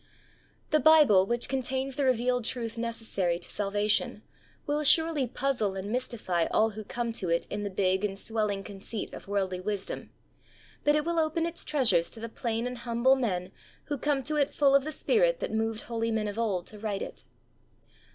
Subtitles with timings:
[0.71, 4.23] The Bible, which contains the revealed truth necessary to salvation,
[4.65, 8.15] will surely puzzle and mystify all who come to it in the big 116 THE
[8.39, 8.71] soul winner's SECRET.
[8.73, 10.09] and swelling conceit of worldly wisdom,
[10.83, 13.51] but it will open its treasures to the plain and humble men
[13.83, 16.79] who come to it full of the Spirit that moved holy men of old to
[16.79, 17.23] write it.